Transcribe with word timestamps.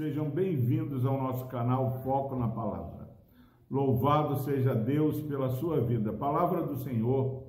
sejam 0.00 0.30
bem-vindos 0.30 1.04
ao 1.04 1.18
nosso 1.18 1.46
canal 1.48 2.00
Foco 2.02 2.34
na 2.34 2.48
Palavra. 2.48 3.06
Louvado 3.70 4.34
seja 4.36 4.74
Deus 4.74 5.20
pela 5.20 5.50
sua 5.50 5.78
vida. 5.78 6.10
Palavra 6.10 6.62
do 6.62 6.74
Senhor, 6.76 7.44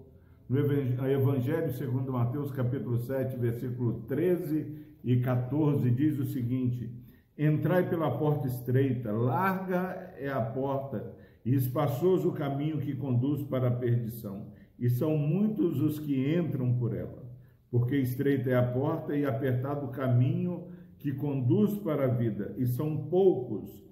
no 0.50 0.60
Evangelho 0.60 1.72
segundo 1.72 2.12
Mateus, 2.12 2.52
capítulo 2.52 2.98
7, 2.98 3.38
versículo 3.38 4.02
13 4.02 4.68
e 5.02 5.22
14, 5.22 5.90
diz 5.92 6.20
o 6.20 6.26
seguinte: 6.26 6.94
Entrai 7.38 7.88
pela 7.88 8.18
porta 8.18 8.48
estreita, 8.48 9.14
larga 9.14 10.14
é 10.18 10.30
a 10.30 10.42
porta, 10.42 11.16
e 11.46 11.56
espaçoso 11.56 12.28
o 12.28 12.34
caminho 12.34 12.80
que 12.80 12.94
conduz 12.94 13.42
para 13.44 13.70
a 13.70 13.78
perdição, 13.78 14.48
e 14.78 14.90
são 14.90 15.18
muitos 15.18 15.80
os 15.80 16.00
que 16.00 16.36
entram 16.38 16.74
por 16.74 16.94
ela. 16.94 17.24
Porque 17.72 17.96
estreita 17.96 18.50
é 18.50 18.58
a 18.58 18.72
porta 18.74 19.16
e 19.16 19.26
apertado 19.26 19.86
o 19.86 19.92
caminho 19.92 20.68
que 21.02 21.12
conduz 21.14 21.78
para 21.80 22.06
a 22.06 22.08
vida, 22.08 22.54
e 22.58 22.68
são 22.68 23.08
poucos 23.10 23.84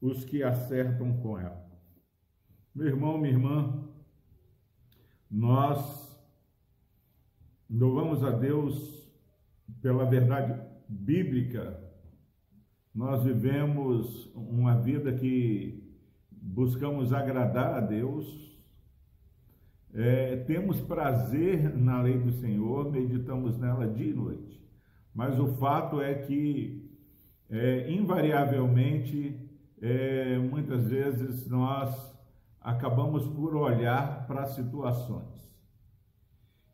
os 0.00 0.24
que 0.24 0.42
acertam 0.42 1.18
com 1.18 1.38
ela. 1.38 1.62
Meu 2.74 2.86
irmão, 2.86 3.18
minha 3.18 3.34
irmã, 3.34 3.84
nós 5.30 6.18
louvamos 7.68 8.24
a 8.24 8.30
Deus 8.30 9.06
pela 9.82 10.06
verdade 10.06 10.58
bíblica. 10.88 11.78
Nós 12.94 13.22
vivemos 13.22 14.32
uma 14.34 14.80
vida 14.80 15.12
que 15.12 15.84
buscamos 16.30 17.12
agradar 17.12 17.74
a 17.74 17.80
Deus, 17.80 18.58
é, 19.92 20.36
temos 20.38 20.80
prazer 20.80 21.76
na 21.76 22.00
lei 22.00 22.18
do 22.18 22.32
Senhor, 22.32 22.90
meditamos 22.90 23.58
nela 23.58 23.86
dia 23.86 24.10
e 24.10 24.14
noite. 24.14 24.63
Mas 25.14 25.38
o 25.38 25.46
fato 25.56 26.00
é 26.00 26.14
que, 26.14 26.90
é, 27.48 27.90
invariavelmente, 27.90 29.40
é, 29.80 30.38
muitas 30.38 30.88
vezes 30.88 31.48
nós 31.48 32.14
acabamos 32.60 33.26
por 33.28 33.54
olhar 33.54 34.26
para 34.26 34.46
situações. 34.46 35.48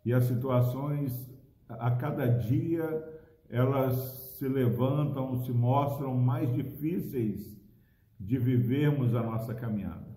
E 0.05 0.13
as 0.13 0.25
situações, 0.25 1.31
a 1.69 1.91
cada 1.91 2.27
dia, 2.27 3.05
elas 3.51 3.97
se 4.39 4.49
levantam, 4.49 5.37
se 5.45 5.53
mostram 5.53 6.15
mais 6.17 6.51
difíceis 6.55 7.61
de 8.19 8.39
vivermos 8.39 9.15
a 9.15 9.23
nossa 9.23 9.53
caminhada. 9.55 10.09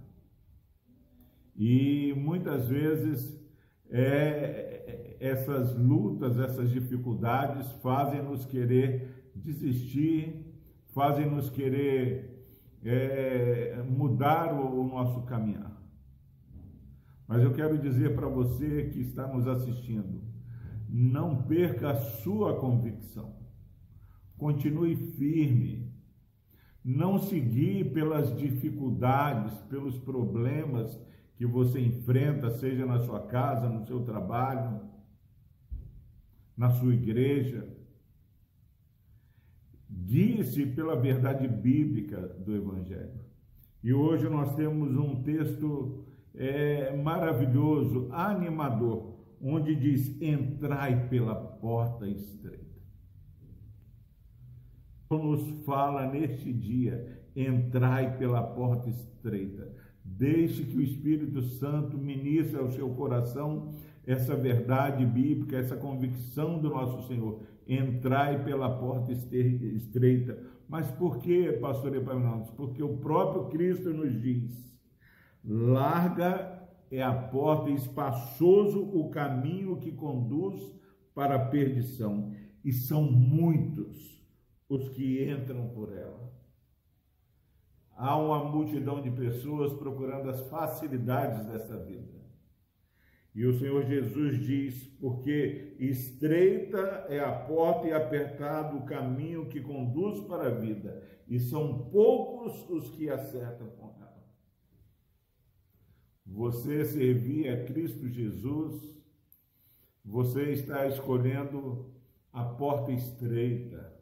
E 1.56 2.14
muitas 2.16 2.68
vezes 2.68 3.38
é, 3.90 4.73
essas 5.24 5.74
lutas, 5.74 6.38
essas 6.38 6.70
dificuldades 6.70 7.72
fazem-nos 7.82 8.44
querer 8.46 9.32
desistir, 9.34 10.54
fazem-nos 10.94 11.50
querer 11.50 12.46
é, 12.84 13.82
mudar 13.90 14.54
o, 14.54 14.82
o 14.82 14.86
nosso 14.86 15.22
caminhar. 15.22 15.72
Mas 17.26 17.42
eu 17.42 17.54
quero 17.54 17.78
dizer 17.78 18.14
para 18.14 18.28
você 18.28 18.90
que 18.90 19.00
está 19.00 19.26
nos 19.26 19.48
assistindo, 19.48 20.22
não 20.90 21.44
perca 21.44 21.92
a 21.92 21.96
sua 21.96 22.60
convicção. 22.60 23.34
Continue 24.38 24.98
firme. 24.98 25.90
Não 26.84 27.18
seguir 27.18 27.94
pelas 27.94 28.36
dificuldades, 28.36 29.54
pelos 29.70 29.98
problemas 29.98 31.00
que 31.38 31.46
você 31.46 31.80
enfrenta, 31.80 32.50
seja 32.50 32.86
na 32.86 33.00
sua 33.00 33.22
casa, 33.22 33.70
no 33.70 33.86
seu 33.86 34.02
trabalho, 34.02 34.92
na 36.58 36.70
sua 36.70 36.94
igreja. 36.94 37.68
Guie-se 39.90 40.66
pela 40.68 40.96
verdade 40.96 41.48
bíblica 41.48 42.20
do 42.40 42.56
Evangelho. 42.56 43.22
E 43.84 43.94
hoje 43.94 44.30
nós 44.30 44.56
temos 44.56 44.96
um 44.96 45.22
texto 45.24 46.06
é, 46.34 46.96
maravilhoso, 46.96 48.08
animador, 48.12 49.20
onde 49.42 49.76
diz: 49.76 50.20
Entrai 50.22 51.08
pela 51.10 51.36
porta 51.36 52.08
estreita. 52.08 52.64
Nos 55.12 55.64
fala 55.64 56.10
neste 56.10 56.52
dia: 56.52 57.22
entrai 57.36 58.18
pela 58.18 58.42
porta 58.42 58.90
estreita. 58.90 59.72
Deixe 60.04 60.66
que 60.66 60.78
o 60.78 60.82
Espírito 60.82 61.42
Santo 61.42 61.98
ministre 61.98 62.58
ao 62.58 62.72
seu 62.72 62.90
coração 62.90 63.74
essa 64.06 64.36
verdade 64.36 65.06
bíblica, 65.06 65.58
essa 65.58 65.76
convicção 65.76 66.60
do 66.60 66.70
nosso 66.70 67.08
Senhor. 67.08 67.42
Entrai 67.68 68.44
pela 68.44 68.78
porta 68.78 69.12
estreita. 69.12 70.38
Mas 70.68 70.90
por 70.92 71.20
que, 71.20 71.54
pastor 71.54 71.96
Epaminondas? 71.96 72.50
Porque 72.52 72.84
o 72.84 72.98
próprio 72.98 73.46
Cristo 73.46 73.94
nos 73.94 74.22
diz: 74.22 74.78
larga 75.44 76.62
é 76.92 77.02
a 77.02 77.14
porta 77.14 77.70
e 77.70 77.76
espaçoso 77.76 78.82
o 78.82 79.10
caminho 79.10 79.78
que 79.78 79.92
conduz 79.92 80.62
para 81.14 81.36
a 81.36 81.46
perdição, 81.46 82.34
e 82.64 82.72
são 82.72 83.04
muitos 83.04 84.24
os 84.68 84.90
que 84.90 85.24
entram 85.30 85.70
por 85.70 85.96
ela. 85.96 86.34
Há 87.96 88.18
uma 88.18 88.44
multidão 88.44 89.02
de 89.02 89.12
pessoas 89.12 89.72
procurando 89.74 90.30
as 90.30 90.42
facilidades 90.50 91.46
dessa 91.46 91.78
vida. 91.78 92.23
E 93.36 93.46
o 93.46 93.54
Senhor 93.58 93.84
Jesus 93.86 94.40
diz: 94.40 94.88
porque 95.00 95.76
estreita 95.80 97.06
é 97.10 97.20
a 97.20 97.32
porta 97.32 97.88
e 97.88 97.94
apertado 97.94 98.78
o 98.78 98.86
caminho 98.86 99.48
que 99.48 99.60
conduz 99.60 100.20
para 100.28 100.48
a 100.48 100.52
vida, 100.52 101.02
e 101.28 101.40
são 101.40 101.90
poucos 101.90 102.70
os 102.70 102.90
que 102.96 103.10
acertam 103.10 103.68
com 103.72 103.88
ela. 104.00 104.24
Você 106.26 106.86
servir 106.86 107.50
a 107.50 107.64
Cristo 107.66 108.08
Jesus, 108.08 108.96
você 110.06 110.52
está 110.52 110.88
escolhendo 110.88 111.92
a 112.32 112.44
porta 112.44 112.92
estreita, 112.92 113.94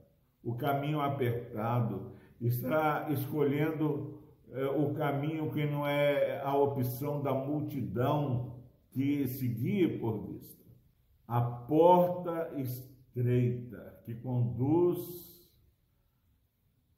o 0.43 0.55
caminho 0.55 0.99
apertado, 0.99 2.13
está 2.39 3.07
escolhendo 3.11 4.19
é, 4.51 4.65
o 4.65 4.93
caminho 4.93 5.49
que 5.51 5.65
não 5.65 5.87
é 5.87 6.41
a 6.41 6.55
opção 6.55 7.21
da 7.21 7.33
multidão 7.33 8.50
que 8.91 9.27
seguir 9.27 9.99
por 9.99 10.27
vista. 10.27 10.61
A 11.27 11.41
porta 11.41 12.51
estreita 12.57 14.01
que 14.05 14.13
conduz 14.15 15.49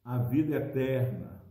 à 0.04 0.18
vida 0.18 0.56
eterna 0.56 1.44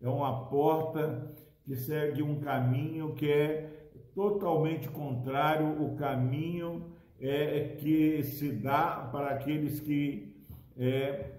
é 0.00 0.08
uma 0.08 0.46
porta 0.48 1.34
que 1.64 1.74
segue 1.74 2.22
um 2.22 2.40
caminho 2.40 3.14
que 3.14 3.30
é 3.30 3.90
totalmente 4.14 4.88
contrário 4.88 5.82
o 5.82 5.96
caminho 5.96 6.92
é, 7.18 7.76
que 7.78 8.22
se 8.22 8.50
dá 8.50 9.08
para 9.12 9.30
aqueles 9.30 9.80
que 9.80 10.46
é, 10.76 11.32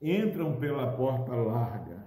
entram 0.00 0.58
pela 0.58 0.92
porta 0.92 1.32
larga. 1.32 2.06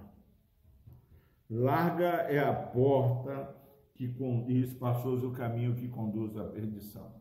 Larga 1.50 2.08
é 2.28 2.38
a 2.38 2.52
porta 2.52 3.54
que 3.94 4.12
e 4.48 4.60
espaçoso 4.60 5.28
o 5.28 5.32
caminho 5.32 5.76
que 5.76 5.88
conduz 5.88 6.36
à 6.36 6.44
perdição. 6.44 7.12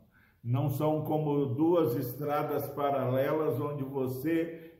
Não 0.43 0.69
são 0.69 1.03
como 1.03 1.45
duas 1.45 1.95
estradas 1.95 2.67
paralelas 2.69 3.59
onde 3.61 3.83
você 3.83 4.77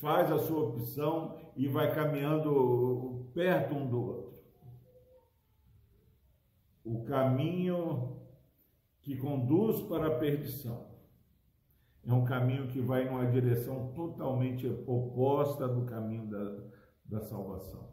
faz 0.00 0.32
a 0.32 0.38
sua 0.38 0.68
opção 0.68 1.36
e 1.54 1.68
vai 1.68 1.94
caminhando 1.94 3.30
perto 3.34 3.74
um 3.74 3.88
do 3.88 4.00
outro. 4.00 4.32
O 6.84 7.04
caminho 7.04 8.16
que 9.02 9.16
conduz 9.16 9.82
para 9.82 10.06
a 10.06 10.18
perdição 10.18 10.86
é 12.04 12.12
um 12.12 12.24
caminho 12.24 12.68
que 12.68 12.80
vai 12.80 13.04
numa 13.04 13.26
direção 13.26 13.92
totalmente 13.94 14.66
oposta 14.86 15.68
do 15.68 15.84
caminho 15.84 16.26
da, 16.26 16.64
da 17.04 17.20
salvação. 17.20 17.92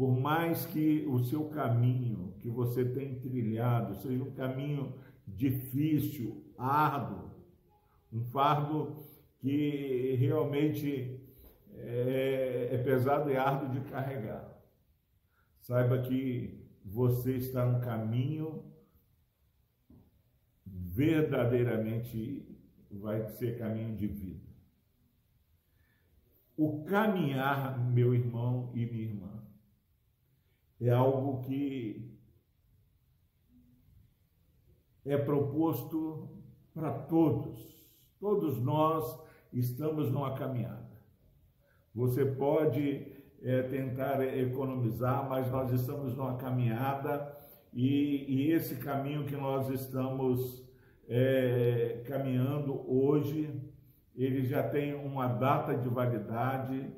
Por 0.00 0.18
mais 0.18 0.64
que 0.64 1.04
o 1.06 1.18
seu 1.18 1.50
caminho 1.50 2.32
que 2.38 2.48
você 2.48 2.86
tem 2.86 3.20
trilhado 3.20 3.94
seja 3.96 4.24
um 4.24 4.30
caminho 4.30 4.94
difícil, 5.26 6.42
árduo, 6.56 7.30
um 8.10 8.24
fardo 8.24 8.96
que 9.40 10.16
realmente 10.18 11.20
é, 11.74 12.70
é 12.72 12.78
pesado 12.78 13.30
e 13.30 13.36
árduo 13.36 13.68
de 13.78 13.90
carregar. 13.90 14.50
Saiba 15.58 16.00
que 16.00 16.66
você 16.82 17.36
está 17.36 17.66
no 17.66 17.82
caminho 17.82 18.64
verdadeiramente 20.64 22.58
vai 22.90 23.22
ser 23.32 23.58
caminho 23.58 23.94
de 23.94 24.06
vida. 24.06 24.48
O 26.56 26.84
caminhar, 26.84 27.78
meu 27.78 28.14
irmão 28.14 28.72
e 28.74 28.86
minha 28.86 29.04
irmã, 29.04 29.39
é 30.80 30.90
algo 30.90 31.42
que 31.42 32.10
é 35.04 35.16
proposto 35.16 36.28
para 36.72 36.90
todos. 36.92 37.80
Todos 38.18 38.62
nós 38.62 39.20
estamos 39.52 40.10
numa 40.10 40.34
caminhada. 40.34 40.90
Você 41.94 42.24
pode 42.24 43.12
é, 43.42 43.62
tentar 43.62 44.22
economizar, 44.36 45.28
mas 45.28 45.50
nós 45.50 45.72
estamos 45.72 46.16
numa 46.16 46.36
caminhada 46.36 47.36
e, 47.72 48.24
e 48.28 48.52
esse 48.52 48.76
caminho 48.76 49.24
que 49.24 49.36
nós 49.36 49.68
estamos 49.70 50.64
é, 51.08 52.02
caminhando 52.06 52.84
hoje, 52.88 53.50
ele 54.14 54.44
já 54.44 54.62
tem 54.68 54.94
uma 54.94 55.26
data 55.26 55.76
de 55.76 55.88
validade 55.88 56.92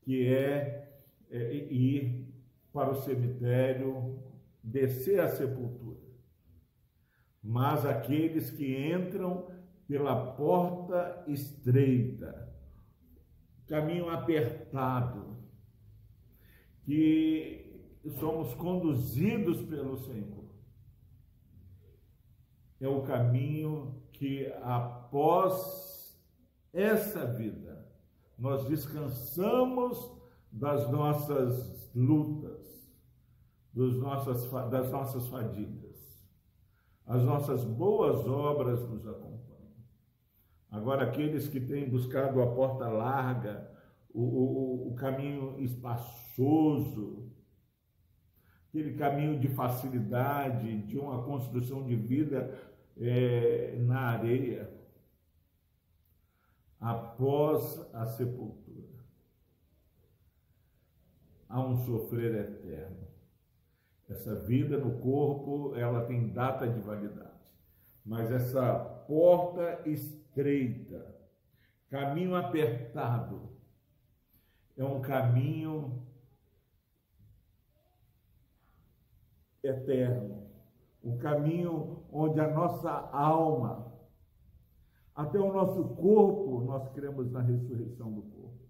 que 0.00 0.26
é, 0.26 0.90
é 1.30 1.54
ir 1.54 2.21
para 2.72 2.90
o 2.90 3.02
cemitério, 3.02 4.18
descer 4.62 5.20
a 5.20 5.28
sepultura. 5.28 6.00
Mas 7.42 7.84
aqueles 7.84 8.50
que 8.50 8.90
entram 8.92 9.50
pela 9.86 10.32
porta 10.32 11.24
estreita, 11.26 12.50
caminho 13.66 14.08
apertado, 14.08 15.36
que 16.84 17.90
somos 18.18 18.54
conduzidos 18.54 19.62
pelo 19.62 19.96
Senhor. 19.98 20.44
É 22.80 22.88
o 22.88 23.02
caminho 23.02 24.02
que 24.12 24.46
após 24.62 26.20
essa 26.72 27.26
vida 27.26 27.86
nós 28.36 28.66
descansamos 28.66 30.10
das 30.52 30.90
nossas 30.90 31.90
lutas, 31.94 32.92
dos 33.72 33.96
nossas, 33.98 34.50
das 34.70 34.90
nossas 34.90 35.26
fadigas. 35.28 36.22
As 37.06 37.24
nossas 37.24 37.64
boas 37.64 38.26
obras 38.26 38.86
nos 38.88 39.06
acompanham. 39.06 39.72
Agora, 40.70 41.04
aqueles 41.04 41.48
que 41.48 41.58
têm 41.58 41.88
buscado 41.88 42.40
a 42.40 42.54
porta 42.54 42.88
larga, 42.88 43.70
o, 44.12 44.22
o, 44.22 44.88
o 44.92 44.94
caminho 44.94 45.58
espaçoso, 45.58 47.32
aquele 48.68 48.94
caminho 48.94 49.40
de 49.40 49.48
facilidade, 49.48 50.82
de 50.82 50.98
uma 50.98 51.22
construção 51.24 51.84
de 51.84 51.96
vida 51.96 52.58
é, 52.96 53.76
na 53.80 54.00
areia, 54.00 54.70
após 56.78 57.88
a 57.94 58.06
sepultura. 58.06 58.91
Há 61.52 61.60
um 61.60 61.76
sofrer 61.84 62.34
eterno. 62.34 63.06
Essa 64.08 64.34
vida 64.34 64.78
no 64.78 64.98
corpo, 65.00 65.76
ela 65.76 66.06
tem 66.06 66.30
data 66.30 66.66
de 66.66 66.80
validade. 66.80 67.28
Mas 68.02 68.32
essa 68.32 68.74
porta 69.06 69.86
estreita, 69.86 71.14
caminho 71.90 72.34
apertado, 72.36 73.50
é 74.78 74.82
um 74.82 75.02
caminho 75.02 76.02
eterno, 79.62 80.46
um 81.04 81.18
caminho 81.18 82.02
onde 82.10 82.40
a 82.40 82.48
nossa 82.48 82.90
alma, 83.12 83.92
até 85.14 85.38
o 85.38 85.52
nosso 85.52 85.84
corpo, 85.96 86.62
nós 86.64 86.88
cremos 86.94 87.30
na 87.30 87.42
ressurreição 87.42 88.10
do 88.10 88.22
corpo. 88.22 88.61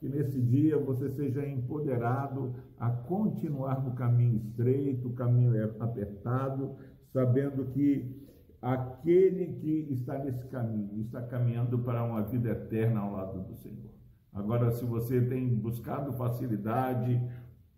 Que 0.00 0.08
nesse 0.08 0.40
dia 0.40 0.78
você 0.78 1.10
seja 1.10 1.46
empoderado 1.46 2.54
a 2.78 2.90
continuar 2.90 3.84
no 3.84 3.92
caminho 3.92 4.36
estreito, 4.36 5.08
o 5.08 5.12
caminho 5.12 5.52
apertado, 5.78 6.74
sabendo 7.12 7.66
que 7.66 8.18
aquele 8.62 9.58
que 9.60 9.92
está 9.92 10.18
nesse 10.18 10.46
caminho 10.48 11.02
está 11.02 11.20
caminhando 11.22 11.78
para 11.78 12.02
uma 12.02 12.22
vida 12.22 12.50
eterna 12.50 13.00
ao 13.00 13.12
lado 13.12 13.40
do 13.42 13.54
Senhor. 13.56 13.90
Agora, 14.32 14.70
se 14.70 14.84
você 14.84 15.20
tem 15.20 15.48
buscado 15.48 16.12
facilidade, 16.12 17.20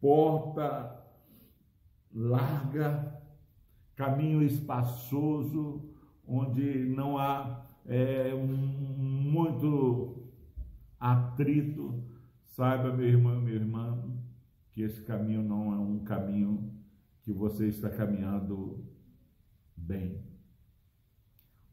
porta 0.01 1.03
larga, 2.15 3.21
caminho 3.97 4.43
espaçoso, 4.43 5.83
onde 6.27 6.85
não 6.95 7.19
há 7.19 7.65
é, 7.87 8.35
muito 8.35 9.02
atrito, 11.33 12.05
saiba, 12.45 12.93
meu 12.93 13.09
irmão 13.09 13.41
minha 13.41 13.57
irmã, 13.57 13.99
que 14.71 14.83
esse 14.83 15.03
caminho 15.03 15.43
não 15.43 15.73
é 15.73 15.77
um 15.77 16.01
caminho 16.05 16.73
que 17.23 17.33
você 17.33 17.69
está 17.69 17.89
caminhando 17.89 18.85
bem. 19.77 20.23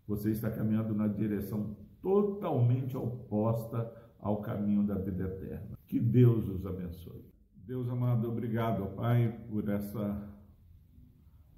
Você 0.07 0.31
está 0.31 0.49
caminhando 0.49 0.95
na 0.95 1.07
direção 1.07 1.75
totalmente 2.01 2.95
oposta 2.97 3.91
ao 4.19 4.41
caminho 4.41 4.83
da 4.83 4.95
vida 4.95 5.25
eterna. 5.25 5.77
Que 5.87 5.99
Deus 5.99 6.47
os 6.47 6.65
abençoe. 6.65 7.25
Deus 7.53 7.87
amado, 7.89 8.27
obrigado, 8.27 8.95
Pai, 8.95 9.39
por 9.49 9.69
essa 9.69 10.33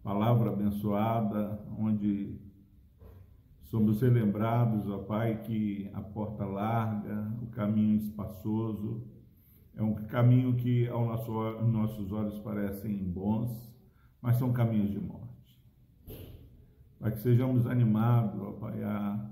palavra 0.04 0.52
abençoada, 0.52 1.64
onde 1.78 2.41
somos 3.72 4.02
relembrados, 4.02 4.86
ó 4.90 4.98
Pai, 4.98 5.42
que 5.44 5.90
a 5.94 6.02
porta 6.02 6.44
larga, 6.44 7.34
o 7.42 7.48
caminho 7.48 7.96
espaçoso, 7.96 9.02
é 9.74 9.82
um 9.82 9.96
caminho 9.96 10.58
que 10.58 10.90
aos 10.90 11.08
nosso, 11.08 11.32
nossos 11.62 12.12
olhos 12.12 12.38
parecem 12.40 12.98
bons, 12.98 13.74
mas 14.22 14.36
são 14.36 14.52
caminhos 14.52 14.92
de 14.92 15.00
morte. 15.00 15.58
Para 17.00 17.12
que 17.12 17.20
sejamos 17.20 17.66
animados, 17.66 18.42
ó 18.42 18.52
Pai, 18.52 18.84
a 18.84 19.32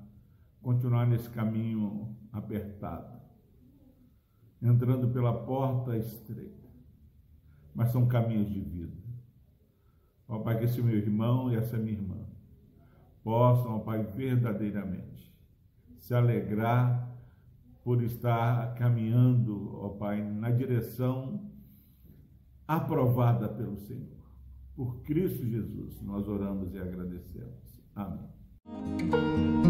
continuar 0.61 1.05
nesse 1.05 1.29
caminho 1.29 2.15
apertado 2.31 3.19
entrando 4.61 5.09
pela 5.09 5.33
porta 5.33 5.97
estreita. 5.97 6.67
Mas 7.73 7.91
são 7.91 8.07
caminhos 8.07 8.49
de 8.49 8.59
vida. 8.59 8.97
Ó 10.27 10.39
Pai, 10.39 10.57
que 10.57 10.65
esse 10.65 10.81
meu 10.81 10.97
irmão 10.97 11.51
e 11.51 11.55
essa 11.55 11.77
minha 11.77 11.93
irmã 11.93 12.38
possam, 13.29 13.75
ó 13.75 13.79
Pai, 13.79 14.01
verdadeiramente 14.01 15.31
se 15.99 16.15
alegrar 16.15 17.07
por 17.83 18.01
estar 18.01 18.73
caminhando, 18.73 19.77
ó 19.83 19.89
Pai, 19.89 20.23
na 20.23 20.49
direção 20.49 21.47
aprovada 22.67 23.47
pelo 23.47 23.77
Senhor. 23.77 24.17
Por 24.75 25.03
Cristo 25.03 25.45
Jesus, 25.45 26.01
nós 26.01 26.27
oramos 26.27 26.73
e 26.73 26.79
agradecemos. 26.79 27.79
Amém. 27.93 29.68